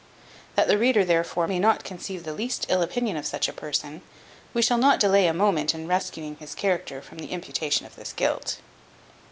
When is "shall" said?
4.63-4.79